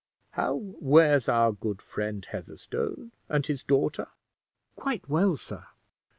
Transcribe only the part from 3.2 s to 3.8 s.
and his